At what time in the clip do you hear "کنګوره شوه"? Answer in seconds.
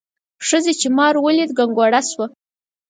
1.59-2.25